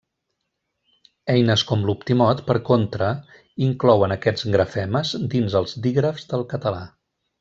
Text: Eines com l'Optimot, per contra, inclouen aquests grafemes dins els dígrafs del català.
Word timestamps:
Eines 1.33 1.63
com 1.71 1.83
l'Optimot, 1.89 2.41
per 2.47 2.55
contra, 2.69 3.09
inclouen 3.67 4.17
aquests 4.17 4.49
grafemes 4.57 5.13
dins 5.35 5.59
els 5.61 5.77
dígrafs 5.87 6.27
del 6.33 6.49
català. 6.57 6.83